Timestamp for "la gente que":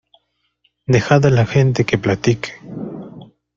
1.29-1.99